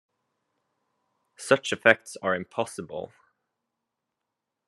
Such 1.37 1.71
effects 1.71 2.17
are 2.23 2.33
impossible. 2.33 3.11